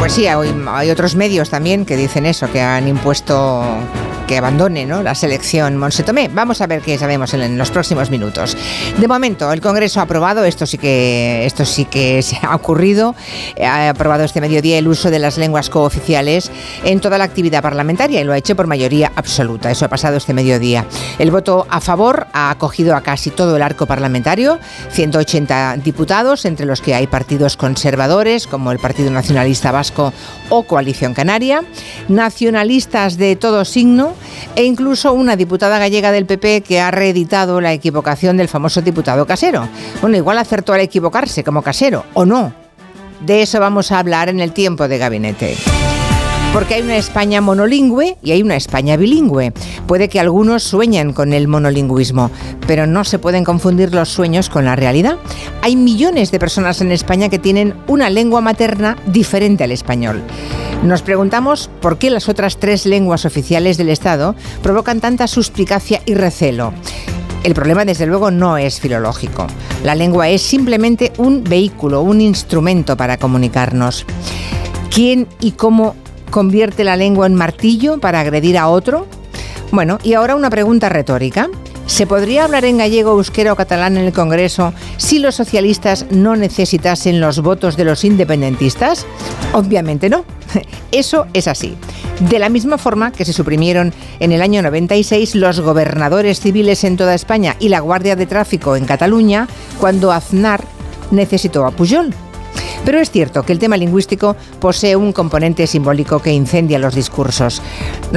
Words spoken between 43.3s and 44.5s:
eso vamos a hablar en